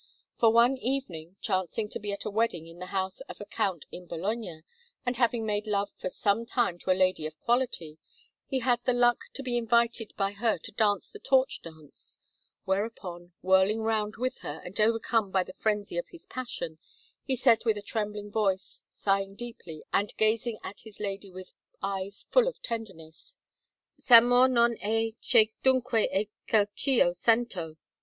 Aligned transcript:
For 0.35 0.51
one 0.51 0.77
evening, 0.77 1.35
chancing 1.41 1.87
to 1.89 1.99
be 1.99 2.11
at 2.11 2.25
a 2.25 2.31
wedding 2.31 2.65
in 2.65 2.79
the 2.79 2.87
house 2.87 3.19
of 3.29 3.39
a 3.39 3.45
Count 3.45 3.85
in 3.91 4.07
Bologna, 4.07 4.63
and 5.05 5.15
having 5.17 5.45
made 5.45 5.67
love 5.67 5.91
for 5.95 6.09
some 6.09 6.43
time 6.43 6.79
to 6.79 6.89
a 6.89 6.97
lady 6.97 7.27
of 7.27 7.39
quality, 7.41 7.99
he 8.47 8.61
had 8.61 8.83
the 8.83 8.93
luck 8.95 9.25
to 9.35 9.43
be 9.43 9.57
invited 9.59 10.11
by 10.17 10.31
her 10.31 10.57
to 10.57 10.71
dance 10.71 11.07
the 11.07 11.19
torch 11.19 11.61
dance; 11.61 12.17
whereupon, 12.65 13.33
whirling 13.43 13.81
round 13.81 14.15
with 14.17 14.39
her, 14.39 14.63
and 14.65 14.81
overcome 14.81 15.29
by 15.29 15.43
the 15.43 15.53
frenzy 15.53 15.99
of 15.99 16.07
his 16.09 16.25
passion, 16.25 16.79
he 17.23 17.35
said 17.35 17.63
with 17.63 17.77
a 17.77 17.83
trembling 17.83 18.31
voice, 18.31 18.81
sighing 18.89 19.35
deeply, 19.35 19.83
and 19.93 20.17
gazing 20.17 20.57
at 20.63 20.79
his 20.79 20.99
lady 20.99 21.29
with 21.29 21.53
eyes 21.83 22.25
full 22.31 22.47
of 22.47 22.59
tenderness: 22.63 23.37
"S'amor 23.99 24.47
non 24.49 24.73
è, 24.77 25.15
che 25.21 25.53
dunque 25.61 26.09
è 26.11 26.27
quel 26.49 26.65
ch' 26.75 26.87
io 26.87 27.13
sento?" 27.13 27.77